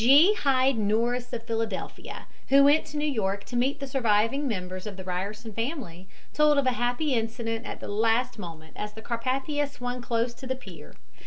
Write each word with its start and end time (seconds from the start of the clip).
G. 0.03 0.33
Heide 0.33 0.79
Norris 0.79 1.31
of 1.31 1.43
Philadelphia, 1.43 2.25
who 2.49 2.63
went 2.63 2.87
to 2.87 2.97
New 2.97 3.05
York 3.05 3.43
to 3.43 3.55
meet 3.55 3.79
the 3.79 3.85
surviving 3.85 4.47
members 4.47 4.87
of 4.87 4.97
the 4.97 5.03
Ryerson 5.03 5.53
family, 5.53 6.09
told 6.33 6.57
of 6.57 6.65
a 6.65 6.71
happy 6.71 7.13
incident 7.13 7.67
at 7.67 7.79
the 7.81 7.87
last 7.87 8.39
moment 8.39 8.73
as 8.77 8.93
the 8.93 9.03
Carpathia 9.03 9.67
swung 9.67 10.01
close 10.01 10.33
to 10.33 10.47
the 10.47 10.55
pier. 10.55 10.95